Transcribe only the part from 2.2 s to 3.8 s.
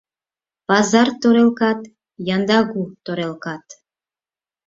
яндагӱ торелкат